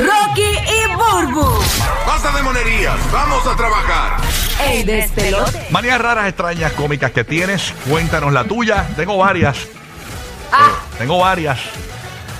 Rocky 0.00 0.42
y 0.42 0.94
Burbu. 0.96 1.46
Basta 2.06 2.32
de 2.32 2.42
monerías, 2.42 2.96
vamos 3.12 3.46
a 3.46 3.56
trabajar. 3.56 4.16
El 4.66 4.86
despelote. 4.86 5.66
Manías 5.70 6.00
raras, 6.00 6.26
extrañas, 6.28 6.72
cómicas 6.72 7.10
que 7.10 7.24
tienes. 7.24 7.72
Cuéntanos 7.88 8.32
la 8.32 8.44
tuya. 8.44 8.86
Tengo 8.96 9.16
varias. 9.18 9.56
Ah, 10.52 10.70
Eh, 10.72 10.96
tengo 10.98 11.18
varias. 11.18 11.58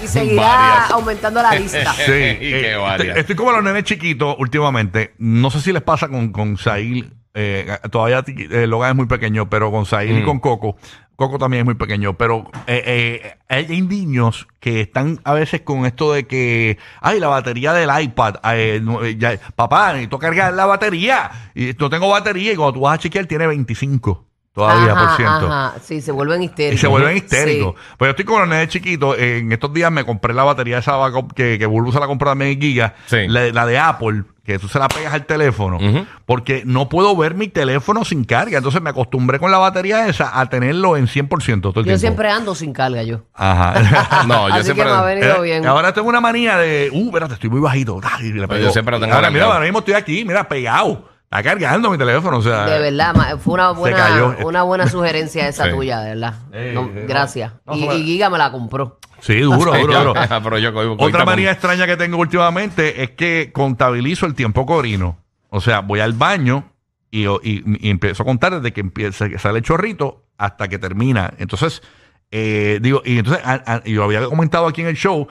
y 0.03 0.09
seguirá 0.09 0.43
varias. 0.43 0.91
aumentando 0.91 1.43
la 1.43 1.55
lista. 1.55 1.93
Sí. 2.07 2.13
Y 2.13 2.51
qué 2.51 2.73
eh, 2.73 2.77
varias. 2.77 3.01
estoy, 3.09 3.21
estoy 3.21 3.37
como 3.37 3.53
los 3.53 3.63
nenes 3.63 3.85
chiquitos 3.85 4.35
últimamente. 4.39 5.15
No 5.19 5.51
sé 5.51 5.61
si 5.61 5.73
les 5.73 5.83
pasa 5.83 6.09
con, 6.09 6.33
con 6.33 6.57
Sail. 6.57 7.13
Eh, 7.35 7.79
todavía 7.91 8.25
eh, 8.27 8.67
Logan 8.67 8.91
es 8.91 8.97
muy 8.97 9.07
pequeño, 9.07 9.49
pero 9.49 9.71
con 9.71 9.85
y 9.85 10.13
Mm. 10.13 10.25
con 10.25 10.41
Coco. 10.41 10.77
Coco 11.17 11.39
también 11.39 11.61
es 11.61 11.65
muy 11.67 11.75
pequeño, 11.75 12.17
pero 12.17 12.51
eh, 12.67 12.83
eh, 12.87 13.67
hay 13.69 13.83
niños 13.83 14.49
que 14.59 14.81
están 14.81 15.21
a 15.25 15.35
veces 15.35 15.61
con 15.61 15.85
esto 15.85 16.13
de 16.15 16.27
que, 16.27 16.79
ay, 17.03 17.21
la 17.21 17.29
batería 17.29 17.75
del 17.75 17.91
iPad, 18.03 18.37
eh, 18.55 18.81
no, 18.83 19.05
eh, 19.05 19.17
ya- 19.19 19.39
papá, 19.55 19.93
necesito 19.93 20.19
cargar 20.19 20.55
la 20.55 20.65
batería, 20.65 21.31
y 21.55 21.73
no 21.79 21.91
tengo 21.91 22.09
batería, 22.09 22.53
y 22.53 22.57
cuando 22.57 22.73
tú 22.73 22.81
vas 22.81 22.95
a 22.95 22.99
chequear 22.99 23.27
tiene 23.27 23.47
25 23.47 24.30
todavía 24.55 24.93
Ajá, 24.93 25.07
por 25.07 25.17
ciento. 25.17 25.47
ajá. 25.53 25.75
Sí, 25.83 26.01
se 26.01 26.13
vuelven 26.13 26.43
histéricos. 26.43 26.75
Y 26.75 26.79
se 26.79 26.87
vuelven 26.89 27.17
histéricos. 27.17 27.75
Sí. 27.77 27.95
Pues 27.99 28.09
yo 28.09 28.11
estoy 28.11 28.25
con 28.25 28.41
los 28.41 28.49
nenes 28.49 28.69
chiquitos. 28.69 29.17
En 29.19 29.53
estos 29.53 29.73
días 29.73 29.91
me 29.93 30.05
compré 30.05 30.35
la 30.35 30.45
batería 30.45 30.79
esa 30.79 30.97
backup 30.97 31.33
que, 31.35 31.59
que 31.59 31.67
Bulbu 31.67 31.93
se 31.93 32.01
la 32.01 32.07
compró 32.07 32.29
también 32.31 32.53
en 32.53 32.61
Giga. 32.61 32.95
Sí. 33.07 33.27
La, 33.29 33.51
la 33.53 33.67
de 33.67 33.79
Apple, 33.79 34.25
que 34.45 34.59
tú 34.59 34.67
se 34.69 34.79
la 34.79 34.89
pegas 34.89 35.15
al 35.15 35.27
teléfono. 35.27 35.79
Porque 36.27 36.63
no 36.67 36.89
puedo 36.89 37.17
ver 37.17 37.35
mi 37.35 37.49
teléfono 37.49 38.05
sin 38.05 38.25
carga. 38.25 38.59
Entonces 38.59 38.83
me 38.83 38.91
acostumbré 38.91 39.39
con 39.39 39.51
la 39.51 39.59
batería 39.59 40.09
esa 40.09 40.39
a 40.41 40.47
tenerlo 40.49 40.97
en 40.97 41.07
100% 41.07 41.61
todo 41.61 41.69
el 41.71 41.75
Yo 41.75 41.83
tiempo. 41.85 41.99
siempre 42.01 42.31
ando 42.31 42.55
sin 42.55 42.73
carga 42.73 43.03
yo. 43.03 43.21
Ajá. 43.35 43.75
No, 44.27 44.49
yo 44.49 44.55
Así 44.55 44.65
siempre. 44.65 44.85
que 44.85 44.91
me 44.91 44.97
ha 44.97 45.03
venido 45.03 45.37
Eh, 45.37 45.43
bien. 45.43 45.67
Ahora 45.67 45.93
tengo 45.93 46.09
una 46.09 46.21
manía 46.21 46.57
de, 46.59 46.91
uh, 46.93 47.07
espérate, 47.07 47.35
estoy 47.35 47.51
muy 47.51 47.61
bajito. 47.61 48.01
Ay, 48.03 48.33
yo 48.61 48.71
siempre 48.73 48.93
lo 48.97 49.01
tengo 49.01 49.15
Ahora, 49.15 49.31
mira, 49.31 49.45
ahora 49.47 49.61
mismo 49.61 49.79
estoy 49.79 49.95
aquí, 49.95 50.25
mira, 50.25 50.49
pegado. 50.49 51.09
Está 51.31 51.43
cargando 51.45 51.91
mi 51.91 51.97
teléfono, 51.99 52.39
o 52.39 52.43
sea. 52.43 52.65
De 52.67 52.81
verdad, 52.81 53.15
ma- 53.15 53.37
fue 53.39 53.55
una 53.55 53.71
buena, 53.71 53.97
cayó. 53.97 54.37
una 54.49 54.65
buena 54.65 54.89
sugerencia 54.89 55.47
esa 55.47 55.65
Sí. 55.71 55.71
tuya, 55.71 56.01
de 56.01 56.09
verdad. 56.11 56.35
Eh, 56.53 56.73
No, 56.75 56.87
eh, 56.93 57.05
gracias. 57.09 57.53
no, 57.67 57.77
y, 57.77 57.87
no, 57.87 57.95
y 57.95 58.03
Giga 58.05 58.31
me 58.31 58.39
la 58.39 58.51
compró. 58.51 58.99
Sí, 59.21 59.39
duro, 59.39 59.73
duro, 59.73 59.99
duro. 60.01 60.15
Pero 60.43 60.59
yo 60.59 60.71
Otra 60.71 61.11
tapón. 61.21 61.27
manía 61.27 61.53
extraña 61.53 61.87
que 61.87 61.97
tengo 61.97 62.17
últimamente 62.19 63.05
es 63.05 63.11
que 63.13 63.51
contabilizo 63.53 64.27
el 64.27 64.35
tiempo 64.35 64.67
que 64.67 64.73
orino. 64.73 65.19
O 65.51 65.61
sea, 65.61 65.81
voy 65.81 66.01
al 66.01 66.15
baño 66.15 66.73
y, 67.13 67.27
y- 67.29 67.63
y 67.81 67.91
empiezo 67.91 68.25
a 68.25 68.27
contar 68.27 68.57
desde 68.57 68.73
que 68.73 68.81
empieza, 68.81 69.29
que 69.29 69.39
sale 69.39 69.59
el 69.59 69.65
chorrito 69.65 70.25
hasta 70.37 70.67
que 70.67 70.79
termina. 70.81 71.33
Entonces, 71.39 71.81
eh, 72.33 72.81
digo, 72.83 73.03
y 73.05 73.19
entonces, 73.19 73.45
a- 73.47 73.63
a- 73.75 73.83
y 73.85 73.93
yo 73.93 74.03
había 74.03 74.25
comentado 74.25 74.67
aquí 74.67 74.81
en 74.81 74.89
el 74.89 74.97
show, 74.97 75.29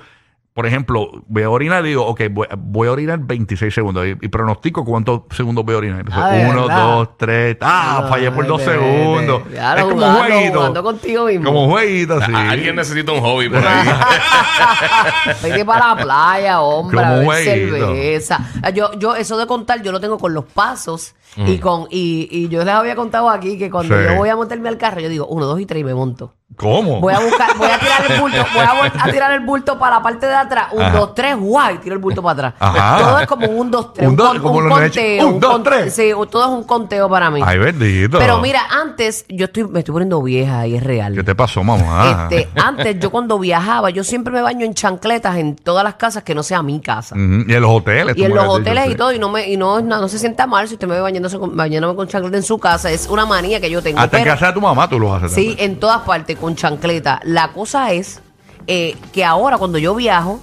por 0.60 0.66
ejemplo, 0.68 1.10
voy 1.28 1.44
a 1.44 1.50
orinar 1.50 1.86
y 1.86 1.90
digo, 1.90 2.06
ok, 2.06 2.22
voy, 2.32 2.48
voy 2.58 2.90
a 2.90 2.92
orinar 2.92 3.18
26 3.22 3.74
segundos 3.74 4.06
y, 4.06 4.10
y 4.10 4.28
pronostico 4.28 4.84
cuántos 4.84 5.22
segundos 5.32 5.64
voy 5.64 5.76
a 5.76 5.78
orinar. 5.78 6.00
Entonces, 6.02 6.22
Ah, 6.22 6.32
¿de 6.34 6.50
uno, 6.50 6.68
verdad? 6.68 6.84
dos, 6.98 7.18
tres, 7.18 7.58
ah, 7.62 8.08
fallé 8.10 8.30
por 8.32 8.44
Ay, 8.44 8.50
dos 8.50 8.66
bebé, 8.66 8.72
segundos. 8.74 9.44
bebé. 9.46 9.56
Ya 9.56 9.74
es 9.76 9.80
lo 9.80 9.90
como 9.90 9.96
un 10.06 10.12
jugando, 10.12 10.34
jueguito. 10.36 10.58
jugando 10.58 10.84
contigo 10.84 11.26
mismo. 11.28 11.46
Como 11.46 11.64
un 11.64 11.70
jueguito, 11.72 12.20
sí. 12.26 12.32
Alguien 12.36 12.76
necesita 12.76 13.12
un 13.14 13.22
hobby 13.22 13.48
por 13.50 13.66
ahí. 13.66 13.88
Vete 15.44 15.64
para 15.66 15.96
la 15.96 16.04
playa, 16.04 16.60
hombre, 16.62 16.98
Como 17.00 17.24
jueguito. 17.24 17.76
cerveza. 17.78 18.40
Ah, 18.62 18.70
Yo, 18.72 18.92
yo, 19.00 19.16
eso 19.16 19.38
de 19.38 19.48
contar, 19.48 19.82
yo 19.82 19.94
lo 19.94 20.02
tengo 20.02 20.18
con 20.18 20.34
los 20.34 20.44
pasos 20.44 21.16
y 21.38 21.58
con, 21.60 21.84
y, 21.90 22.28
y 22.30 22.50
yo 22.50 22.66
les 22.66 22.74
había 22.74 22.96
contado 22.98 23.30
aquí 23.30 23.58
que 23.58 23.70
cuando 23.70 23.96
Sí. 23.98 24.04
yo 24.10 24.16
voy 24.16 24.28
a 24.30 24.36
montarme 24.36 24.68
al 24.68 24.78
carro, 24.78 25.00
yo 25.00 25.08
digo, 25.08 25.26
uno, 25.28 25.46
dos 25.46 25.60
y 25.62 25.66
tres 25.66 25.80
y 25.80 25.84
me 25.86 25.94
monto. 25.94 26.34
¿Cómo? 26.56 27.00
Voy 27.00 27.14
a 27.14 27.20
buscar, 27.20 27.56
voy 27.58 27.68
a 27.70 27.80
tirar 27.80 28.12
el 28.12 28.20
bulto, 28.20 28.38
voy 28.54 28.66
a, 29.00 29.04
tirar 29.12 29.32
el 29.32 29.40
bulto 29.42 29.80
para 29.80 29.98
la 29.98 30.02
parte 30.02 30.26
de 30.26 30.36
atrás, 30.36 30.68
un, 30.74 30.82
Ajá. 30.82 30.98
dos, 30.98 31.16
tres, 31.16 31.38
guay, 31.38 31.78
tiro 31.78 31.96
el 31.96 32.02
bulto 32.02 32.22
para 32.22 32.50
atrás. 32.50 32.54
Ajá. 32.60 32.98
Todo 33.00 33.20
es 33.20 33.28
como 33.28 33.48
un 33.48 33.72
dos, 33.72 33.94
tres, 33.94 34.08
Un 34.10 34.16
dos- 34.18 34.40
como 34.40 34.56
un 34.58 34.70
conteo. 34.70 35.28
un, 35.28 35.40
dos, 35.40 35.64
tres. 35.64 35.94
Sí, 35.96 36.12
todo 36.30 36.44
es 36.44 36.50
un 36.50 36.64
conteo 36.66 37.08
para 37.08 37.30
mí. 37.30 37.40
Ay, 37.46 37.60
bendito. 37.60 38.20
Pero 38.20 38.40
mira, 38.42 38.62
antes, 38.70 39.26
yo 39.30 39.46
estoy, 39.46 39.66
me 39.70 39.80
estoy 39.80 39.94
poniendo 39.94 40.22
vieja 40.22 40.68
y 40.68 40.76
es 40.76 40.84
real. 40.84 41.14
¿Qué 41.16 41.24
te 41.24 41.34
pasó, 41.34 41.64
mamá? 41.64 42.28
Este, 42.30 42.50
antes 42.62 43.00
yo 43.00 43.10
cuando 43.10 43.40
viajaba, 43.40 43.90
yo 43.92 44.04
siempre 44.04 44.34
me 44.34 44.42
baño 44.42 44.66
en 44.66 44.74
chancletas 44.74 45.38
en 45.38 45.56
todas 45.56 45.84
las 45.86 45.96
casas 45.96 46.24
que 46.24 46.36
no 46.36 46.44
sea 46.44 46.62
mi 46.62 46.82
casa. 46.82 47.16
Y 47.16 47.54
en 47.54 47.62
los 47.62 47.72
hoteles. 47.72 48.18
Y 48.18 48.26
en 48.26 48.36
los 48.36 48.46
hoteles 48.46 48.90
y 48.90 48.96
todo, 48.96 49.14
y 49.14 49.20
no 49.20 49.30
me, 49.30 49.48
y 49.48 49.56
no, 49.56 49.80
no, 49.80 50.02
no 50.02 50.08
se 50.10 50.20
sienta 50.20 50.46
mal 50.46 50.68
si 50.68 50.74
usted 50.74 50.88
me 50.88 50.96
ve 50.96 51.02
bañándose 51.02 51.40
con, 51.40 51.56
bañándome 51.56 51.96
con 51.96 52.08
chancleta 52.08 52.36
en 52.36 52.44
su 52.44 52.58
casa. 52.60 52.92
Es 52.92 53.08
una 53.08 53.26
manía 53.26 53.62
que 53.62 53.70
yo 53.70 53.82
tengo. 53.82 54.00
Hasta 54.00 54.18
en 54.20 54.26
casa 54.26 54.48
de 54.48 54.54
tu 54.54 54.62
mamá 54.62 54.90
tú 54.90 55.00
lo 55.00 55.14
haces. 55.16 55.32
Sí, 55.32 55.48
también. 55.50 55.72
en 55.72 55.80
todas 55.80 56.02
partes, 56.02 56.38
con 56.40 56.56
chancleta. 56.56 57.20
La 57.24 57.50
cosa 57.50 57.92
es 57.92 58.22
eh, 58.68 58.96
que 59.14 59.26
ahora 59.26 59.58
cuando 59.58 59.78
yo 59.78 59.96
viajo, 59.96 60.40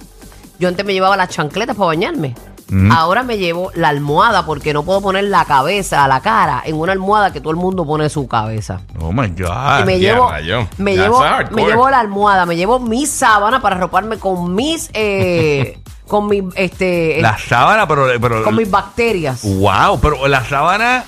yo 0.59 0.67
antes 0.67 0.85
me 0.85 0.93
llevaba 0.93 1.17
las 1.17 1.29
chancletas 1.29 1.75
para 1.75 1.87
bañarme. 1.87 2.35
Ahora 2.91 3.23
me 3.23 3.37
llevo 3.37 3.71
la 3.75 3.87
almohada 3.87 4.45
porque 4.45 4.73
no 4.73 4.83
puedo 4.83 5.01
poner 5.01 5.23
la 5.23 5.45
cabeza, 5.45 6.05
la 6.07 6.19
cara 6.19 6.61
en 6.65 6.75
una 6.75 6.91
almohada 6.91 7.31
que 7.31 7.39
todo 7.39 7.51
el 7.51 7.55
mundo 7.55 7.85
pone 7.85 8.09
su 8.09 8.27
cabeza. 8.27 8.81
Oh 8.99 9.13
my 9.13 9.29
God. 9.29 9.81
y 9.81 9.85
me 9.85 9.99
llevo, 9.99 10.29
me 10.77 10.95
llevo, 10.97 11.23
me 11.51 11.65
llevo 11.65 11.89
la 11.89 12.01
almohada, 12.01 12.45
me 12.45 12.57
llevo 12.57 12.79
mi 12.79 13.05
sábana 13.05 13.61
para 13.61 13.77
arroparme 13.77 14.17
con 14.17 14.53
mis, 14.53 14.89
eh, 14.93 15.79
con 16.07 16.27
mis, 16.27 16.43
este, 16.55 17.19
La 17.21 17.37
sábana, 17.37 17.87
pero. 17.87 18.07
pero 18.19 18.43
con 18.43 18.55
mis 18.57 18.69
bacterias. 18.69 19.43
wow, 19.43 19.97
pero 20.01 20.27
la 20.27 20.43
sábana. 20.43 21.05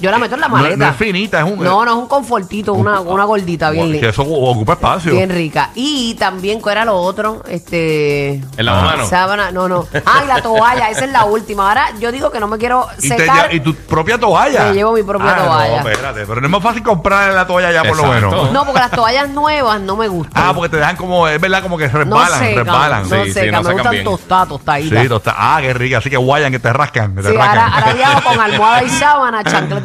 Yo 0.00 0.10
la 0.10 0.18
meto 0.18 0.34
en 0.36 0.40
la 0.40 0.48
maleta. 0.48 0.76
no 0.76 0.86
es 0.90 0.96
finita, 0.96 1.38
es 1.40 1.44
un- 1.44 1.62
No, 1.62 1.84
no 1.84 1.90
es 1.90 1.96
un 1.96 2.06
confortito, 2.08 2.72
una, 2.74 3.00
una 3.00 3.24
gordita 3.24 3.70
bien 3.70 3.86
que 3.86 3.92
linda. 3.92 4.08
eso 4.08 4.22
ocupa 4.22 4.74
espacio. 4.74 5.12
Bien 5.12 5.28
rica. 5.30 5.70
Y 5.74 6.14
también, 6.14 6.60
¿cuál 6.60 6.76
era 6.76 6.84
lo 6.84 6.96
otro? 6.96 7.42
Este. 7.48 8.42
El 8.56 8.66
lavamanos. 8.66 9.08
Sábana, 9.08 9.50
no, 9.50 9.68
no. 9.68 9.86
Ay, 10.04 10.26
la 10.26 10.40
toalla, 10.42 10.90
esa 10.90 11.04
es 11.04 11.10
la 11.12 11.24
última. 11.24 11.68
Ahora 11.68 11.86
yo 12.00 12.10
digo 12.12 12.30
que 12.30 12.40
no 12.40 12.46
me 12.48 12.58
quiero 12.58 12.86
y, 13.00 13.08
te 13.08 13.18
secar. 13.18 13.50
lle- 13.50 13.54
y 13.56 13.60
tu 13.60 13.74
propia 13.74 14.18
toalla. 14.18 14.64
Me 14.66 14.74
llevo 14.74 14.92
mi 14.92 15.02
propia 15.02 15.30
Ah, 15.36 15.44
toalla. 15.44 15.82
No, 15.82 15.88
espérate, 15.88 16.26
pero 16.26 16.40
no 16.40 16.46
es 16.46 16.50
más 16.52 16.62
fácil 16.62 16.82
comprar 16.82 17.32
la 17.34 17.46
toalla 17.46 17.72
ya 17.72 17.82
por 17.84 17.96
lo 17.96 18.04
Exacto. 18.04 18.30
menos. 18.30 18.52
No, 18.52 18.64
porque 18.64 18.80
las 18.80 18.90
toallas 18.90 19.28
nuevas 19.30 19.80
no 19.80 19.96
me 19.96 20.08
gustan. 20.08 20.42
Ah, 20.44 20.52
porque 20.54 20.68
te 20.70 20.76
dejan 20.78 20.96
como, 20.96 21.26
es 21.28 21.40
verdad, 21.40 21.62
como 21.62 21.76
que 21.78 21.88
no 21.88 21.98
resbalan, 21.98 22.38
secan, 22.38 22.64
resbalan. 22.64 23.02
no 23.08 23.16
Sí, 23.16 23.22
sí, 23.24 23.32
secan, 23.32 23.50
no 23.52 23.58
me 23.58 23.62
secan 23.64 23.74
gustan 23.76 23.92
bien. 23.92 24.04
tostadas, 24.04 24.48
tostaditas. 24.48 25.02
Sí, 25.02 25.08
tosta- 25.08 25.34
Ah, 25.36 25.58
qué 25.60 25.74
rica. 25.74 25.98
Así 25.98 26.10
que 26.10 26.16
guayan, 26.16 26.52
que 26.52 26.58
te 26.58 26.72
rascan. 26.72 27.14
Que 27.14 27.22
te 27.22 27.30
Sí, 27.30 27.36
rascan. 27.36 27.58
ahora, 27.58 27.74
ahora 27.78 27.92
viajo 27.94 28.22
con 28.28 28.40
almohada 28.40 28.82
y 28.84 28.88
sábana, 28.90 29.42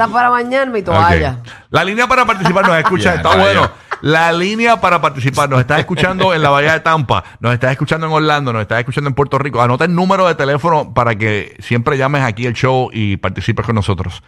para 0.08 0.30
bañarme 0.30 0.80
y 0.80 0.82
toalla. 0.84 1.40
Ok. 1.40 1.48
La 1.70 1.84
línea 1.84 2.08
para 2.08 2.26
participar 2.26 2.68
nos 2.68 2.78
escucha, 2.78 3.04
Ya, 3.04 3.16
está 3.16 3.36
bueno. 3.36 3.70
La 4.02 4.34
línea 4.34 4.82
para 4.82 5.02
participar 5.02 5.50
nos 5.50 5.62
estás 5.62 5.80
escuchando 5.80 6.34
en 6.34 6.42
la 6.42 6.50
Bahía 6.50 6.74
de 6.74 6.82
Tampa, 6.82 7.24
nos 7.40 7.54
estás 7.54 7.72
escuchando 7.72 8.06
en 8.06 8.12
Orlando, 8.12 8.52
nos 8.52 8.62
estás 8.62 8.80
escuchando 8.80 9.08
en 9.10 9.14
Puerto 9.14 9.38
Rico. 9.38 9.62
Anota 9.62 9.86
el 9.86 9.96
número 9.96 10.28
de 10.28 10.36
teléfono 10.36 10.94
para 10.94 11.16
que 11.16 11.56
siempre 11.60 11.98
llames 11.98 12.22
aquí 12.22 12.46
el 12.46 12.54
show 12.54 12.90
y 12.92 13.16
participes 13.18 13.66
con 13.66 13.76
nosotros. 13.76 14.22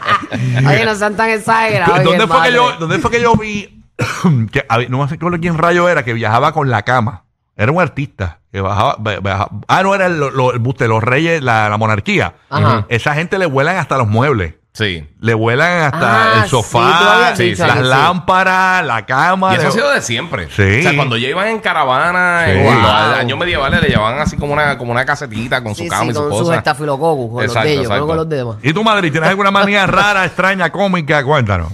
Oye, 0.66 0.84
no 0.84 0.94
sean 0.94 1.16
tan 1.16 1.30
exagerados. 1.30 2.04
¿Dónde 2.04 2.26
fue, 2.26 2.42
que 2.42 2.52
yo, 2.52 2.72
¿Dónde 2.78 2.98
fue 2.98 3.10
que 3.10 3.22
yo 3.22 3.34
vi 3.34 3.82
que 4.52 4.66
no 4.90 5.08
sé 5.08 5.16
quién 5.18 5.56
rayo 5.56 5.88
era 5.88 6.04
que 6.04 6.12
viajaba 6.12 6.52
con 6.52 6.68
la 6.68 6.82
cama. 6.82 7.22
Era 7.56 7.72
un 7.72 7.80
artista 7.80 8.40
que 8.56 8.62
bajaba, 8.62 8.96
ba- 8.98 9.20
baja- 9.20 9.48
ah, 9.68 9.82
no 9.82 9.94
era 9.94 10.06
el, 10.06 10.18
lo- 10.18 10.52
el 10.52 10.58
buste, 10.58 10.88
los 10.88 11.02
reyes, 11.04 11.42
la, 11.42 11.68
la 11.68 11.76
monarquía. 11.76 12.34
Ajá. 12.48 12.86
Esa 12.88 13.14
gente 13.14 13.38
le 13.38 13.44
vuelan 13.46 13.76
hasta 13.76 13.98
los 13.98 14.08
muebles. 14.08 14.54
Sí. 14.72 15.06
Le 15.20 15.32
vuelan 15.34 15.84
hasta 15.84 16.22
Ah, 16.22 16.32
el 16.36 16.42
sí, 16.44 16.50
tú 16.50 16.56
sofá, 16.56 17.14
habías 17.14 17.38
dicho 17.38 17.66
las 17.66 17.78
sí. 17.78 17.82
lámparas, 17.84 18.84
la 18.84 19.06
cama. 19.06 19.52
Y 19.52 19.54
eso 19.56 19.62
le- 19.62 19.68
ha 19.68 19.72
sido 19.72 19.90
de 19.90 20.00
siempre. 20.02 20.48
Sí. 20.50 20.80
O 20.80 20.82
sea, 20.82 20.96
cuando 20.96 21.16
ya 21.16 21.28
iban 21.28 21.48
en 21.48 21.60
caravana, 21.60 22.42
Sí. 22.46 22.50
en 22.52 22.64
los 22.64 22.74
Wow. 22.82 22.90
años 23.18 23.38
medievales, 23.38 23.80
le 23.82 23.88
llevaban 23.88 24.18
así 24.20 24.36
como 24.36 24.52
una, 24.52 24.76
como 24.78 24.92
una 24.92 25.04
casetita 25.06 25.62
con 25.62 25.74
su 25.74 25.82
Sí, 25.84 25.88
cama 25.88 26.04
sí, 26.04 26.10
y 26.10 26.14
su 26.14 26.20
con 26.22 26.30
sus 26.32 26.40
cosa. 26.42 26.56
estafilococos, 26.56 27.30
con 27.30 27.42
Exacto, 27.44 27.58
los 27.60 27.64
de 27.64 27.72
ellos, 27.72 27.84
exacto. 27.84 28.06
con 28.06 28.16
los 28.16 28.28
demás. 28.28 28.56
¿Y 28.62 28.72
tú, 28.72 28.82
Madrid, 28.84 29.12
tienes 29.12 29.30
alguna 29.30 29.50
manía 29.50 29.86
rara, 29.86 30.24
extraña, 30.26 30.70
cómica? 30.70 31.22
Cuéntanos. 31.24 31.72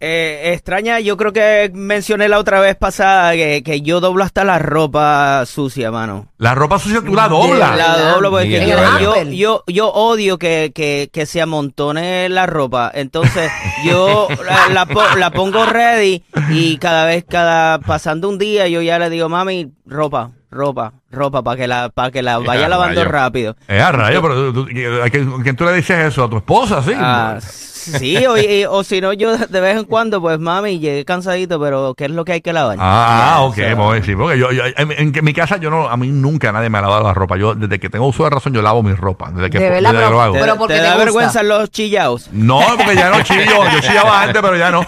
Eh, 0.00 0.52
extraña, 0.52 1.00
yo 1.00 1.16
creo 1.16 1.32
que 1.32 1.72
mencioné 1.74 2.28
la 2.28 2.38
otra 2.38 2.60
vez 2.60 2.76
pasada 2.76 3.32
que, 3.32 3.64
que 3.64 3.80
yo 3.80 3.98
doblo 3.98 4.22
hasta 4.22 4.44
la 4.44 4.60
ropa 4.60 5.44
sucia, 5.44 5.90
mano. 5.90 6.28
La 6.38 6.54
ropa 6.54 6.78
sucia 6.78 7.00
tú 7.00 7.14
la 7.14 7.28
doblas. 7.28 7.76
La 7.76 7.98
doblo 8.12 8.30
porque 8.30 8.64
yo, 8.64 8.76
yo, 9.00 9.22
yo, 9.24 9.64
yo 9.66 9.88
odio 9.88 10.38
que, 10.38 10.70
que, 10.72 11.10
que 11.12 11.26
se 11.26 11.42
amontone 11.42 12.28
la 12.28 12.46
ropa. 12.46 12.92
Entonces, 12.94 13.50
yo 13.84 14.28
la, 14.46 14.68
la 14.68 15.16
la 15.16 15.30
pongo 15.32 15.66
ready 15.66 16.22
y 16.50 16.78
cada 16.78 17.04
vez, 17.04 17.24
cada 17.28 17.80
pasando 17.80 18.28
un 18.28 18.38
día, 18.38 18.68
yo 18.68 18.82
ya 18.82 19.00
le 19.00 19.10
digo, 19.10 19.28
mami, 19.28 19.72
ropa, 19.88 20.30
ropa, 20.50 20.92
ropa, 21.10 21.42
para 21.42 21.56
que 21.56 21.66
la, 21.66 21.88
para 21.88 22.10
que 22.10 22.22
la 22.22 22.32
Ya, 22.40 22.46
vaya 22.46 22.68
lavando 22.68 23.00
rayo. 23.04 23.10
rápido. 23.12 23.56
Eh, 23.68 23.80
a 23.80 23.90
rayo, 23.92 24.22
pero 24.22 24.52
tú- 24.52 24.64
tú- 24.66 25.02
¿a 25.02 25.08
quién, 25.10 25.32
a 25.38 25.42
quién 25.42 25.56
tú 25.56 25.64
le 25.64 25.72
dices 25.74 25.98
eso? 26.06 26.24
¿A 26.24 26.30
tu 26.30 26.36
esposa? 26.36 26.82
Sí. 26.82 26.92
Ah, 26.96 27.38
sí, 27.40 28.26
o, 28.26 28.36
y- 28.36 28.64
o 28.66 28.84
si 28.84 29.00
no, 29.00 29.14
yo 29.14 29.34
de 29.38 29.60
vez 29.60 29.78
en 29.78 29.84
cuando, 29.84 30.20
pues 30.20 30.38
mami, 30.38 30.78
llegué 30.78 31.04
cansadito, 31.06 31.58
pero 31.58 31.94
¿qué 31.96 32.04
es 32.04 32.10
lo 32.10 32.24
que 32.24 32.32
hay 32.32 32.40
que 32.42 32.52
lavar? 32.52 32.76
Ah, 32.78 33.38
ok, 33.40 33.52
o 33.52 33.54
sea, 33.54 33.76
pues, 33.76 34.04
sí, 34.04 34.14
porque 34.14 34.38
yo, 34.38 34.52
yo- 34.52 34.64
en, 34.76 34.92
en 34.92 35.12
que 35.12 35.22
mi 35.22 35.32
casa 35.32 35.56
yo 35.56 35.70
no, 35.70 35.88
a 35.88 35.96
mí 35.96 36.08
nunca 36.08 36.52
nadie 36.52 36.68
me 36.68 36.76
ha 36.78 36.82
lavado 36.82 37.04
la 37.04 37.14
ropa. 37.14 37.36
Yo 37.38 37.54
desde 37.54 37.78
que 37.80 37.88
tengo 37.88 38.06
uso 38.06 38.24
de 38.24 38.30
razón 38.30 38.52
yo 38.52 38.60
lavo 38.60 38.82
mi 38.82 38.92
ropa, 38.92 39.30
desde 39.30 39.48
que, 39.48 39.58
De 39.58 39.70
verdad, 39.70 39.90
desde 39.92 39.94
que 39.94 39.98
pero- 40.04 40.10
lo 40.10 40.20
hago. 40.20 40.34
¿Te, 40.34 40.40
Pero 40.40 40.56
porque 40.56 40.74
te 40.74 40.80
te 40.80 40.84
da 40.84 40.90
gusta. 40.92 41.04
vergüenza 41.04 41.42
los 41.42 41.70
chillaos? 41.70 42.28
No, 42.32 42.60
porque 42.76 42.94
ya 42.94 43.08
no 43.10 43.22
chillo, 43.22 43.64
yo 43.72 43.80
chillaba 43.80 44.22
antes, 44.22 44.42
pero 44.42 44.56
ya 44.56 44.70
no. 44.70 44.80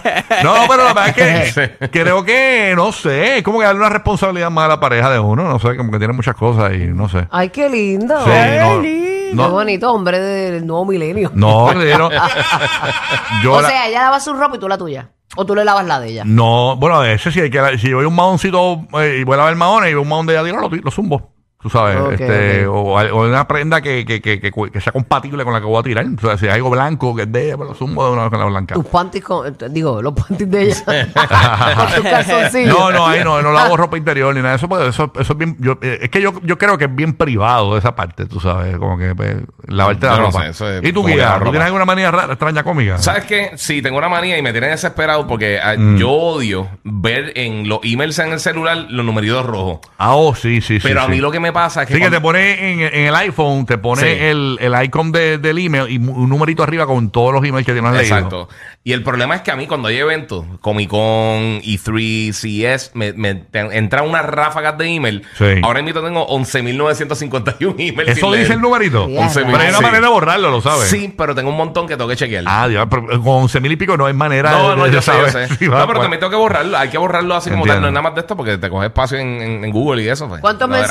No, 0.43 0.53
pero 0.69 0.83
la 0.83 0.93
verdad 0.93 1.07
es 1.17 1.55
que 1.55 1.89
creo 1.91 2.23
que, 2.23 2.73
no 2.75 2.91
sé, 2.91 3.37
es 3.37 3.43
como 3.43 3.59
que 3.59 3.65
darle 3.65 3.79
una 3.79 3.89
responsabilidad 3.89 4.51
más 4.51 4.65
a 4.65 4.67
la 4.67 4.79
pareja 4.91 5.09
de 5.09 5.19
uno, 5.19 5.43
no 5.45 5.57
sé, 5.59 5.77
como 5.77 5.89
que 5.91 5.97
tiene 5.99 6.13
muchas 6.13 6.35
cosas 6.35 6.73
y 6.73 6.87
no 6.87 7.07
sé. 7.07 7.25
Ay, 7.31 7.49
qué 7.49 7.69
lindo. 7.69 8.13
Sí, 8.25 8.29
no, 8.29 8.81
Qué 8.81 9.31
no, 9.33 9.49
bonito, 9.51 9.89
hombre 9.93 10.19
del 10.19 10.67
nuevo 10.67 10.83
milenio. 10.85 11.31
no. 11.33 11.71
Yo 13.43 13.53
o 13.53 13.61
la- 13.61 13.69
sea, 13.69 13.87
ella 13.87 14.01
lava 14.03 14.19
su 14.19 14.33
ropa 14.33 14.57
y 14.57 14.59
tú 14.59 14.67
la 14.67 14.77
tuya. 14.77 15.09
O 15.37 15.45
tú 15.45 15.55
le 15.55 15.63
lavas 15.63 15.85
la 15.85 16.01
de 16.01 16.09
ella. 16.09 16.23
No, 16.25 16.75
bueno, 16.75 16.97
a 16.97 17.03
veces 17.03 17.33
si, 17.33 17.39
hay 17.39 17.49
que, 17.49 17.77
si 17.77 17.93
voy 17.93 18.03
a 18.03 18.07
un 18.09 18.15
mahoncito 18.15 18.81
eh, 18.99 19.19
y 19.21 19.23
voy 19.23 19.35
a 19.35 19.37
lavar 19.37 19.55
mahones 19.55 19.89
y 19.91 19.93
veo 19.93 20.01
un 20.01 20.09
mahón 20.09 20.25
de 20.25 20.33
ella, 20.33 20.43
digo, 20.43 20.57
lo, 20.57 20.67
lo 20.69 20.91
zumbo. 20.91 21.30
Tú 21.61 21.69
sabes, 21.69 22.19
este. 22.19 22.65
O, 22.67 22.95
o 22.99 23.27
una 23.27 23.47
prenda 23.47 23.81
que, 23.81 24.03
que, 24.05 24.21
que, 24.21 24.39
que, 24.39 24.51
que 24.51 24.81
sea 24.81 24.91
compatible 24.93 25.43
con 25.43 25.53
la 25.53 25.59
que 25.59 25.65
voy 25.67 25.79
a 25.79 25.83
tirar. 25.83 26.05
O 26.17 26.19
sea, 26.21 26.37
si 26.37 26.47
hay 26.47 26.53
algo 26.55 26.69
blanco 26.71 27.15
que 27.15 27.23
es 27.23 27.31
de 27.31 27.45
ella, 27.47 27.57
pues 27.57 27.69
lo 27.69 27.75
zumbo 27.75 28.05
de 28.05 28.11
una 28.13 28.21
vez 28.23 28.31
con 28.31 28.39
la 28.39 28.45
blanca. 28.45 28.73
Tus 28.75 28.85
panties 28.85 29.23
con. 29.23 29.47
eh, 29.47 29.53
Digo, 29.69 30.01
los 30.01 30.13
panties 30.13 30.49
de 30.49 30.63
ella. 30.63 31.07
tus. 31.95 32.65
No, 32.65 32.91
no, 32.91 33.07
ahí 33.07 33.23
no, 33.23 33.41
no 33.41 33.51
lavo 33.51 33.77
ropa 33.77 33.97
interior 33.97 34.33
ni 34.33 34.41
nada 34.41 34.57
de 34.57 34.65
eso, 34.65 34.87
eso, 34.87 35.11
eso 35.19 35.33
es 35.33 35.37
bien, 35.37 35.55
yo, 35.59 35.77
eh, 35.81 35.99
es 36.03 36.09
que 36.09 36.21
yo, 36.21 36.33
yo 36.43 36.57
creo 36.57 36.77
que 36.77 36.85
es 36.85 36.95
bien 36.95 37.13
privado 37.13 37.77
esa 37.77 37.95
parte, 37.95 38.25
tú 38.25 38.39
sabes, 38.39 38.77
como 38.77 38.97
que 38.97 39.13
pues, 39.15 39.35
lavarte 39.67 40.05
la 40.07 40.17
no 40.17 40.21
ropa. 40.27 40.43
sé, 40.43 40.49
eso 40.49 40.69
es 40.69 40.83
¿Y 40.83 40.93
tú, 40.93 41.05
Guía? 41.05 41.35
¿Tú 41.39 41.49
tienes 41.51 41.65
alguna 41.65 41.85
manía 41.85 42.11
rara, 42.11 42.33
extraña 42.33 42.63
cómica? 42.63 42.97
¿Sabes 42.97 43.25
qué? 43.25 43.51
Sí, 43.55 43.81
tengo 43.81 43.97
una 43.97 44.09
manía 44.09 44.37
y 44.37 44.41
me 44.41 44.51
tiene 44.51 44.67
desesperado 44.67 45.27
porque 45.27 45.59
ah, 45.61 45.75
Mm. 45.77 45.97
yo 45.97 46.09
odio 46.11 46.67
ver 46.83 47.31
en 47.35 47.67
los 47.69 47.79
emails 47.83 48.19
en 48.19 48.33
el 48.33 48.39
celular 48.39 48.77
los 48.89 49.05
numeritos 49.05 49.45
rojos. 49.45 49.79
Ah, 49.97 50.15
oh, 50.15 50.35
sí, 50.35 50.61
sí, 50.61 50.79
sí. 50.79 50.87
Pero 50.87 51.01
a 51.01 51.05
sí. 51.05 51.11
mí 51.11 51.17
lo 51.19 51.31
que 51.31 51.39
me 51.39 51.50
pasa 51.51 51.83
es 51.83 51.87
que. 51.87 51.95
Sí, 51.95 51.99
que 52.01 52.09
te 52.09 52.21
pone 52.21 52.71
en, 52.73 52.79
en 52.81 53.05
el 53.07 53.15
iPhone, 53.15 53.65
te 53.65 53.77
pone 53.77 54.01
Sí. 54.01 54.07
el, 54.07 54.57
el 54.59 54.83
icon 54.85 55.11
de- 55.11 55.37
del 55.37 55.57
email 55.57 55.89
y 55.89 55.97
un 55.97 56.29
numerito 56.29 56.63
arriba 56.63 56.85
con 56.85 57.09
todos 57.11 57.33
los 57.33 57.43
emails 57.43 57.65
que 57.65 57.73
tienes 57.73 57.91
leído. 57.93 58.15
Exacto. 58.17 58.49
Y 58.83 58.93
el 58.93 59.03
problema 59.03 59.35
es 59.35 59.41
que 59.41 59.51
a 59.51 59.55
mí 59.55 59.67
cuando 59.67 59.87
hay 59.89 59.97
eventos, 59.97 60.43
Comic 60.59 60.89
Con, 60.89 61.61
E3, 61.61 62.33
CES, 62.33 62.91
me, 62.95 63.13
me 63.13 63.43
entran 63.53 64.07
unas 64.09 64.25
ráfagas 64.25 64.77
de 64.77 64.87
email. 64.87 65.23
Sí. 65.37 65.45
Ahora 65.63 65.81
mismo 65.83 66.01
tengo 66.01 66.27
11.951 66.27 67.75
emails. 67.77 68.09
¿Eso 68.11 68.21
sin 68.27 68.31
dice 68.31 68.41
leer. 68.43 68.51
el 68.53 68.61
numerito? 68.61 69.07
Sí, 69.07 69.15
Pero 69.35 69.57
hay 69.57 69.69
una 69.69 69.81
manera 69.81 70.01
de 70.07 70.07
borrarlo, 70.13 70.49
lo 70.51 70.61
sabes. 70.61 70.89
Sí, 70.89 71.13
pero 71.15 71.35
tengo 71.35 71.49
un 71.49 71.57
montón 71.57 71.87
que 71.87 71.95
tengo 71.95 72.09
que 72.09 72.15
chequear. 72.15 72.43
Ah, 72.47 72.67
Dios, 72.67 72.87
pero 72.89 73.07
con 73.21 73.43
11 73.43 73.59
mil 73.61 73.71
y 73.71 73.75
pico 73.75 73.97
no 73.97 74.05
hay 74.05 74.13
manera 74.13 74.51
no, 74.51 74.69
de, 74.71 74.75
no, 74.77 74.83
de 74.85 74.91
yo 74.91 75.01
sé, 75.01 75.11
yo 75.11 75.27
saber 75.29 75.47
sé. 75.49 75.55
si 75.57 75.67
va 75.67 75.79
no, 75.79 75.87
pero 75.87 75.99
poder- 75.99 76.01
también 76.03 76.19
tengo 76.19 76.31
que 76.31 76.37
borrarlo. 76.37 76.77
Hay 76.77 76.89
que 76.89 76.97
borrarlo 76.97 77.35
así 77.35 77.49
como 77.49 77.65
tal. 77.65 77.81
No 77.81 77.87
es 77.87 77.93
nada 77.93 78.01
más 78.03 78.15
de 78.15 78.21
esto 78.21 78.35
porque 78.35 78.57
te 78.57 78.69
coge 78.69 78.87
espacio 78.87 79.17
en, 79.17 79.27
en- 79.41 79.65
en 79.65 79.71
Google 79.71 80.03
y 80.03 80.09
eso. 80.09 80.27
pues. 80.27 80.41
¿Cuántos 80.41 80.67
No, 80.67 80.73
verás. 80.75 80.89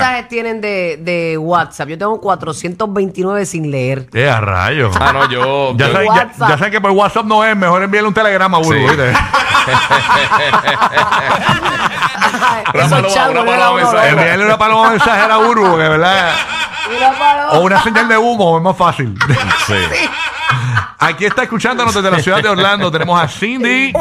Tienen 0.51 0.61
de, 0.61 0.99
de 1.03 1.39
WhatsApp? 1.39 1.89
Yo 1.89 1.99
tengo 1.99 2.21
429 2.21 3.47
sin 3.47 3.71
leer. 3.71 4.09
Eh, 4.13 4.29
a 4.29 4.41
rayos. 4.41 4.95
Ah, 5.01 5.13
no, 5.13 5.29
yo. 5.31 5.75
Ya 5.77 5.87
yo- 5.87 5.93
saben, 5.93 6.07
ya, 6.09 6.13
WhatsApp. 6.13 6.49
ya 6.51 6.59
saben 6.59 6.73
que 6.73 6.81
por 6.81 6.91
WhatsApp 6.93 7.27
no 7.27 7.45
es, 7.45 7.57
mejor 7.57 7.83
envíale 7.83 8.09
un 8.09 8.15
telegrama 8.15 8.59
a 8.59 8.61
Burbu, 8.61 8.89
Sí. 8.89 8.97
Envíale 14.11 14.45
una 14.45 14.59
paloma 14.59 14.91
mensajera 14.91 15.35
a 15.35 15.39
Burbu, 15.39 15.77
que 15.77 15.89
verdad. 15.89 16.33
Paloma. 17.19 17.51
O 17.53 17.61
una 17.61 17.83
señal 17.83 18.09
de 18.09 18.19
humo, 18.19 18.57
es 18.59 18.63
más 18.63 18.77
fácil. 18.77 19.15
Sí. 19.67 19.75
Aquí 20.99 21.25
está 21.25 21.45
escuchándonos 21.45 21.95
desde 21.95 22.11
la 22.11 22.19
ciudad 22.19 22.43
de 22.43 22.49
Orlando. 22.49 22.91
Tenemos 22.91 23.23
a 23.23 23.29
Cindy. 23.29 23.93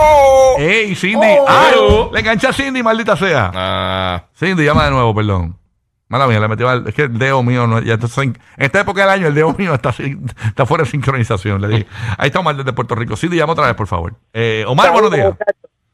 ¡Ey, 0.57 0.95
Cindy! 0.95 1.27
Oh. 1.39 1.45
¡Ay! 1.47 2.09
Le 2.13 2.19
engancha 2.19 2.49
a 2.49 2.53
Cindy, 2.53 2.81
maldita 2.83 3.15
sea. 3.15 3.51
Ah, 3.53 4.23
Cindy, 4.37 4.65
llama 4.65 4.85
de 4.85 4.91
nuevo, 4.91 5.13
perdón. 5.13 5.57
Mala 6.09 6.25
mía, 6.27 6.39
le 6.39 6.47
metió 6.47 6.67
al- 6.67 6.87
Es 6.87 6.95
que 6.95 7.03
el 7.03 7.17
dedo 7.19 7.43
mío, 7.43 7.67
no, 7.67 7.81
ya 7.81 7.93
está 7.93 8.07
sin- 8.07 8.37
en 8.57 8.65
esta 8.65 8.81
época 8.81 9.01
del 9.01 9.11
año, 9.11 9.27
el 9.27 9.35
dedo 9.35 9.53
mío 9.57 9.73
está, 9.75 9.91
sin- 9.91 10.25
está 10.47 10.65
fuera 10.65 10.83
de 10.83 10.89
sincronización. 10.89 11.61
Le 11.61 11.67
dije. 11.67 11.87
Ahí 12.17 12.27
está 12.27 12.39
Omar 12.39 12.55
desde 12.55 12.73
Puerto 12.73 12.95
Rico. 12.95 13.15
Cindy, 13.15 13.37
llama 13.37 13.53
otra 13.53 13.67
vez, 13.67 13.75
por 13.75 13.87
favor. 13.87 14.13
Eh, 14.33 14.63
Omar, 14.67 14.91
buenos 14.91 15.11
días. 15.11 15.33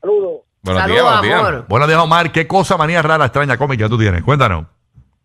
Saludos. 0.01 0.41
buenos 0.63 0.81
Saludos, 0.81 0.87
días, 0.87 1.03
buenos 1.21 1.21
días. 1.51 1.67
Buenos 1.67 1.87
días, 1.89 1.99
Omar. 1.99 2.31
¿Qué 2.31 2.47
cosa, 2.47 2.77
manía 2.77 3.01
rara, 3.01 3.25
extraña, 3.25 3.57
cómica 3.57 3.89
tú 3.89 3.97
tienes? 3.97 4.23
Cuéntanos. 4.23 4.65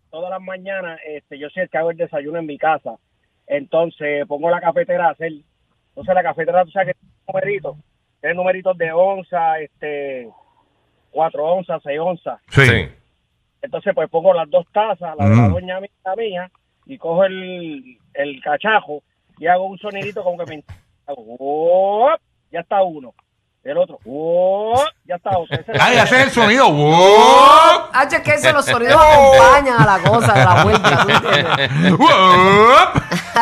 Todas 0.09 0.29
las 0.29 0.41
mañanas 0.41 0.99
este, 1.07 1.39
yo 1.39 1.47
soy 1.49 1.63
el 1.63 1.69
que 1.69 1.77
hago 1.77 1.91
el 1.91 1.97
desayuno 1.97 2.39
en 2.39 2.45
mi 2.45 2.57
casa. 2.57 2.91
Entonces 3.47 4.25
pongo 4.27 4.49
la 4.49 4.59
cafetera 4.59 5.07
a 5.07 5.11
hacer. 5.11 5.31
Entonces 5.89 6.13
la 6.15 6.23
cafetera, 6.23 6.65
tú 6.65 6.71
sabes 6.71 6.89
que 6.89 6.99
tiene 6.99 7.23
numeritos. 7.27 7.75
Tiene 8.19 8.35
numeritos 8.35 8.77
de 8.77 8.91
onza, 8.91 9.59
este, 9.59 10.27
cuatro 11.11 11.45
onzas, 11.45 11.81
seis 11.83 11.99
onzas. 11.99 12.39
Sí. 12.49 12.65
Sí. 12.65 12.89
Entonces 13.71 13.93
pues 13.95 14.09
pongo 14.09 14.33
las 14.33 14.49
dos 14.49 14.65
tazas, 14.73 15.15
la 15.17 15.29
de 15.29 15.35
la 15.37 15.41
Mm. 15.43 15.53
doña 15.53 15.79
mía, 15.79 15.89
la 16.03 16.15
mía, 16.17 16.51
y 16.85 16.97
cojo 16.97 17.23
el, 17.23 17.97
el 18.15 18.41
cachajo 18.43 19.01
y 19.39 19.47
hago 19.47 19.65
un 19.65 19.77
sonidito 19.79 20.21
como 20.25 20.43
que 20.43 20.57
me... 20.57 20.63
hago, 21.07 21.21
"Uop", 21.39 22.19
ya 22.51 22.59
está 22.59 22.83
uno. 22.83 23.13
El 23.63 23.77
otro, 23.77 23.97
"Uop", 24.03 24.77
ya 25.05 25.15
está 25.15 25.29
otro. 25.37 25.57
Ese 25.57 25.71
es 25.71 25.81
¡Ay, 25.81 25.95
la- 25.95 26.03
hace 26.03 26.21
el 26.21 26.29
sonido! 26.31 26.69
¡Wow! 26.69 26.97
Hacho, 27.93 28.17
es 28.17 28.21
que 28.23 28.31
eso, 28.33 28.51
los 28.51 28.65
sonidos 28.65 28.95
acompañan 29.01 29.81
a 29.81 29.97
la 29.97 30.03
cosa, 30.09 30.33
de 30.33 30.43
la 30.45 30.63
vuelta. 30.65 31.05
¿tú. 31.87 31.97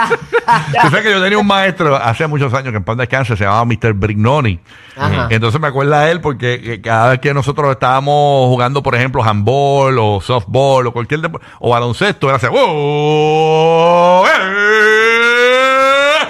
Tú 0.82 0.90
sabes 0.90 1.02
que 1.04 1.12
yo 1.12 1.22
tenía 1.22 1.38
un 1.38 1.46
maestro 1.48 1.96
hace 1.96 2.26
muchos 2.28 2.52
años 2.54 2.72
que 2.72 2.78
en 2.78 2.84
pan 2.84 2.98
descanse 2.98 3.36
se 3.38 3.44
llamaba 3.44 3.66
Mr. 3.66 3.94
Brignoni. 3.94 4.60
Ajá. 4.98 5.28
Entonces 5.30 5.62
me 5.62 5.68
acuerda 5.68 6.02
de 6.02 6.12
él 6.12 6.22
porque 6.22 6.60
eh, 6.64 6.82
cada 6.82 7.10
vez 7.12 7.20
que 7.20 7.32
nosotros 7.34 7.70
estábamos 7.72 8.48
jugando, 8.48 8.82
por 8.84 8.96
ejemplo, 8.96 9.24
handball 9.24 9.98
o 10.00 10.20
softball 10.22 10.88
o 10.88 10.92
cualquier 10.92 11.22
deporte, 11.22 11.46
o 11.60 11.70
baloncesto, 11.70 12.28
era 12.28 12.38
así, 12.38 12.48
¡Wow! 12.48 14.26
¡Eh! 14.28 14.30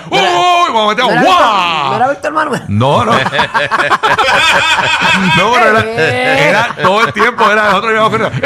¡Wow! 0.10 0.20
Y 0.68 0.72
cuando 0.72 0.88
metíamos, 0.90 1.16
¿No 1.16 1.22
era 1.22 1.24
Víctor- 1.24 1.40
¡Wow! 1.40 1.90
¿No 1.90 1.96
era 1.96 2.08
Víctor 2.10 2.32
Manuel? 2.34 2.62
No, 2.68 3.06
no. 3.06 3.12
no, 5.38 5.52
pero 5.54 5.80
era, 5.80 6.50
era 6.50 6.76
todo 6.82 7.02
el 7.06 7.14
tiempo, 7.14 7.50
era 7.52 7.66
nosotros 7.70 7.94
íbamos 7.94 8.10
corriendo. 8.12 8.40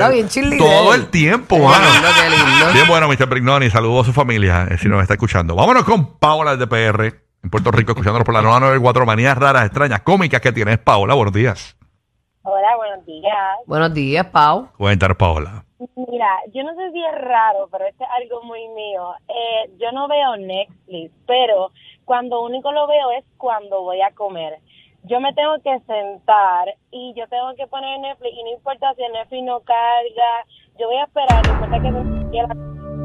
Lo 0.00 0.10
bien. 0.10 0.28
Todo 0.58 0.94
el 0.94 1.10
tiempo, 1.10 1.58
mano. 1.58 1.84
Qué 1.84 1.92
lindo, 1.92 2.08
qué 2.14 2.30
lindo. 2.30 2.72
Bien 2.72 2.88
bueno, 2.88 3.08
Mr. 3.08 3.28
Brignoni. 3.28 3.70
Saludos 3.70 4.02
a 4.02 4.04
su 4.06 4.12
familia, 4.12 4.66
eh, 4.70 4.78
si 4.78 4.88
nos 4.88 5.00
está 5.02 5.14
escuchando. 5.14 5.54
Vámonos 5.54 5.84
con 5.84 6.18
Paola 6.18 6.56
de 6.56 6.66
PR 6.66 7.14
en 7.42 7.50
Puerto 7.50 7.70
Rico, 7.70 7.92
escuchándonos 7.92 8.24
por 8.24 8.34
la 8.34 8.42
994. 8.42 9.06
Manías 9.06 9.38
raras, 9.38 9.64
extrañas, 9.66 10.00
cómicas 10.02 10.40
que 10.40 10.52
tienes, 10.52 10.78
Paola. 10.78 11.14
Buenos 11.14 11.32
días. 11.32 11.76
Hola, 12.42 12.76
buenos 12.76 13.04
días. 13.06 13.56
Buenos 13.66 13.94
días, 13.94 14.26
Pau. 14.26 14.68
Cuéntanos, 14.76 15.16
Paola. 15.16 15.64
Mira, 15.78 16.28
yo 16.54 16.62
no 16.62 16.74
sé 16.74 16.92
si 16.92 17.04
es 17.04 17.20
raro, 17.20 17.68
pero 17.70 17.86
esto 17.86 18.04
es 18.04 18.10
algo 18.22 18.42
muy 18.44 18.66
mío. 18.68 19.12
Eh, 19.28 19.70
yo 19.78 19.92
no 19.92 20.08
veo 20.08 20.36
Netflix, 20.36 21.12
pero 21.26 21.70
cuando 22.04 22.42
único 22.42 22.72
lo 22.72 22.86
veo 22.86 23.10
es 23.18 23.24
cuando 23.36 23.82
voy 23.82 24.00
a 24.00 24.12
comer. 24.12 24.58
Yo 25.08 25.20
me 25.20 25.32
tengo 25.34 25.54
que 25.62 25.78
sentar 25.86 26.74
y 26.90 27.14
yo 27.16 27.28
tengo 27.28 27.54
que 27.56 27.66
poner 27.68 28.00
Netflix 28.00 28.34
y 28.36 28.42
no 28.42 28.50
importa 28.50 28.92
si 28.94 29.04
el 29.04 29.12
Netflix 29.12 29.44
no 29.44 29.60
carga, 29.60 30.44
yo 30.80 30.88
voy 30.88 30.96
a 30.96 31.04
esperar, 31.04 31.46
no 31.46 31.52
importa 31.54 31.80
que 31.80 31.90
me 31.92 32.16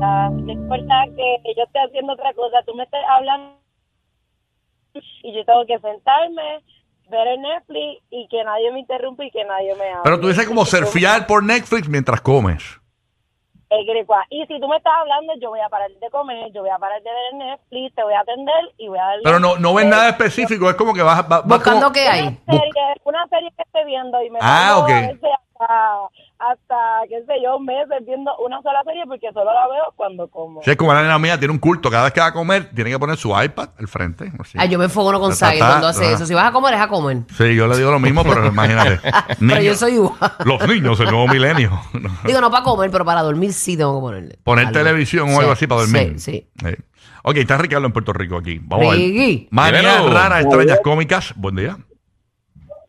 no 0.01 0.51
importa 0.51 1.03
que 1.15 1.53
yo 1.55 1.63
esté 1.63 1.79
haciendo 1.79 2.13
otra 2.13 2.33
cosa, 2.33 2.63
tú 2.65 2.73
me 2.73 2.83
estés 2.83 3.01
hablando 3.07 3.59
y 4.95 5.33
yo 5.33 5.45
tengo 5.45 5.63
que 5.67 5.77
sentarme, 5.77 6.63
ver 7.09 7.27
el 7.27 7.41
Netflix 7.41 8.03
y 8.09 8.27
que 8.29 8.43
nadie 8.43 8.71
me 8.71 8.79
interrumpa 8.79 9.23
y 9.23 9.29
que 9.29 9.43
nadie 9.45 9.75
me 9.75 9.89
hable. 9.89 10.01
Pero 10.03 10.19
tú 10.19 10.27
dices 10.29 10.47
como 10.47 10.65
surfear 10.65 11.27
por 11.27 11.43
Netflix 11.43 11.87
mientras 11.87 12.19
comes. 12.21 12.80
El 13.71 13.85
gricua. 13.85 14.25
Y 14.29 14.45
si 14.47 14.59
tú 14.59 14.67
me 14.67 14.75
estás 14.75 14.91
hablando, 14.99 15.33
yo 15.41 15.49
voy 15.49 15.61
a 15.61 15.69
parar 15.69 15.89
de 15.89 16.09
comer, 16.09 16.51
yo 16.51 16.59
voy 16.61 16.69
a 16.71 16.77
parar 16.77 17.01
de 17.01 17.09
ver 17.09 17.21
el 17.31 17.37
Netflix, 17.37 17.95
te 17.95 18.03
voy 18.03 18.13
a 18.13 18.19
atender 18.19 18.71
y 18.77 18.89
voy 18.89 18.99
a 18.99 19.03
darle... 19.03 19.21
Pero 19.23 19.39
no, 19.39 19.57
no 19.57 19.73
ves 19.73 19.85
nada 19.85 20.09
específico, 20.09 20.69
es 20.69 20.75
como 20.75 20.93
que 20.93 21.01
vas, 21.01 21.25
vas, 21.29 21.47
vas 21.47 21.57
Buscando 21.59 21.83
como- 21.83 21.93
qué 21.93 22.05
hay. 22.07 22.27
Una 22.27 22.57
serie, 22.59 22.83
una 23.05 23.27
serie 23.29 23.49
que 23.55 23.63
esté 23.63 23.85
viendo 23.85 24.21
y 24.21 24.29
me 24.29 24.39
Ah, 24.41 24.77
ok. 24.79 24.89
a 25.59 26.07
hasta, 26.49 26.75
qué 27.09 27.19
sé 27.25 27.33
yo, 27.43 27.59
meses 27.59 28.05
viendo 28.05 28.31
una 28.45 28.61
sola 28.61 28.81
serie 28.85 29.03
porque 29.07 29.27
solo 29.33 29.53
la 29.53 29.67
veo 29.67 29.83
cuando 29.95 30.27
como. 30.27 30.61
Si 30.63 30.71
es 30.71 30.77
como 30.77 30.93
la 30.93 31.01
nena 31.01 31.19
mía, 31.19 31.37
tiene 31.37 31.51
un 31.53 31.59
culto. 31.59 31.89
Cada 31.91 32.03
vez 32.05 32.13
que 32.13 32.19
va 32.19 32.27
a 32.27 32.33
comer, 32.33 32.71
tiene 32.73 32.89
que 32.89 32.97
poner 32.99 33.17
su 33.17 33.29
iPad 33.29 33.69
al 33.77 33.87
frente. 33.87 34.31
así. 34.39 34.57
Ay, 34.59 34.69
yo 34.69 34.79
me 34.79 34.89
fogono 34.89 35.19
con 35.19 35.29
Ta, 35.31 35.35
ta, 35.37 35.45
Sage 35.45 35.59
ta, 35.59 35.67
cuando 35.67 35.87
hace 35.87 36.03
ta. 36.03 36.11
eso. 36.11 36.25
Si 36.25 36.33
vas 36.33 36.45
a 36.45 36.51
comer, 36.51 36.73
es 36.73 36.79
a 36.81 36.87
comer. 36.87 37.17
Sí, 37.37 37.55
yo 37.55 37.67
le 37.67 37.77
digo 37.77 37.91
lo 37.91 37.99
mismo, 37.99 38.23
pero 38.23 38.45
imagínate. 38.47 38.99
Pero 39.01 39.35
Niños- 39.39 39.63
yo 39.63 39.75
soy 39.75 39.93
igual. 39.93 40.15
Los 40.45 40.67
niños, 40.67 40.99
el 40.99 41.05
nuevo 41.11 41.27
milenio. 41.27 41.79
Digo, 42.25 42.41
no 42.41 42.49
para 42.51 42.63
comer, 42.63 42.89
pero 42.91 43.05
para 43.05 43.21
dormir 43.21 43.53
sí 43.53 43.77
tengo 43.77 43.95
que 43.95 44.01
ponerle. 44.01 44.39
Poner 44.43 44.67
algo. 44.67 44.79
televisión 44.79 45.27
o 45.29 45.33
Sí, 45.33 45.39
algo 45.39 45.51
así 45.51 45.67
para 45.67 45.81
dormir. 45.81 46.19
Sí, 46.19 46.47
sí. 46.59 46.67
Sí. 46.69 46.75
Ok, 47.23 47.35
está 47.37 47.57
Ricardo 47.57 47.85
en 47.85 47.93
Puerto 47.93 48.13
Rico 48.13 48.37
aquí. 48.37 48.59
Vamos 48.63 48.95
Ricky. 48.95 49.19
a 49.21 49.27
ver. 49.27 49.47
Manía 49.51 49.91
Dímelo. 49.97 50.13
rara, 50.13 50.41
extrañas 50.41 50.79
cómicas. 50.83 51.33
Buen 51.35 51.55
día. 51.55 51.77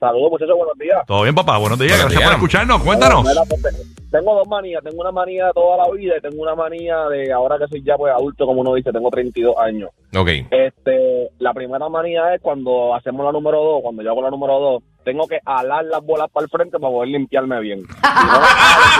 Saludos, 0.02 0.32
muchachos, 0.32 0.56
buenos 0.56 0.76
días. 0.78 0.98
¿Todo 1.06 1.22
bien, 1.22 1.32
papá? 1.32 1.58
Buenos 1.58 1.78
días. 1.78 1.92
Buenos 1.92 2.10
Gracias 2.10 2.28
por 2.28 2.32
escucharnos. 2.34 2.82
Cuéntanos. 2.82 3.22
Mira, 3.22 3.42
pues, 3.48 3.62
tengo 4.10 4.34
dos 4.34 4.48
manías. 4.48 4.82
Tengo 4.82 5.00
una 5.00 5.12
manía 5.12 5.46
de 5.46 5.52
toda 5.52 5.76
la 5.76 5.88
vida 5.92 6.14
y 6.18 6.20
tengo 6.20 6.42
una 6.42 6.56
manía 6.56 7.06
de 7.08 7.32
ahora 7.32 7.56
que 7.56 7.68
soy 7.68 7.84
ya 7.84 7.96
pues 7.96 8.12
adulto, 8.12 8.44
como 8.44 8.62
uno 8.62 8.74
dice, 8.74 8.90
tengo 8.90 9.10
32 9.10 9.54
años. 9.58 9.90
Ok. 10.16 10.28
Este, 10.50 11.30
la 11.38 11.54
primera 11.54 11.88
manía 11.88 12.34
es 12.34 12.40
cuando 12.42 12.96
hacemos 12.96 13.24
la 13.24 13.30
número 13.30 13.62
dos, 13.62 13.80
cuando 13.80 14.02
yo 14.02 14.10
hago 14.10 14.22
la 14.22 14.30
número 14.30 14.58
dos, 14.58 14.82
tengo 15.04 15.28
que 15.28 15.38
alar 15.44 15.84
las 15.84 16.04
bolas 16.04 16.28
para 16.32 16.46
el 16.46 16.50
frente 16.50 16.80
para 16.80 16.92
poder 16.92 17.10
limpiarme 17.10 17.60
bien. 17.60 17.82
Si 17.82 18.26
no, 18.26 18.32
no 18.32 18.40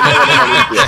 me 0.07 0.55
limpio. 0.55 0.83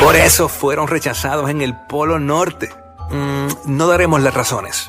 Por 0.00 0.14
eso 0.14 0.48
fueron 0.48 0.86
rechazados 0.86 1.50
en 1.50 1.60
el 1.60 1.74
Polo 1.88 2.20
Norte. 2.20 2.81
Mm, 3.12 3.76
no 3.76 3.86
daremos 3.88 4.22
las 4.22 4.32
razones. 4.32 4.88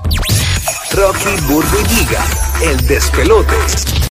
Rocky, 0.93 1.35
Burbu 1.47 1.77
Giga, 1.89 2.25
el 2.61 2.87
despelote. 2.87 3.55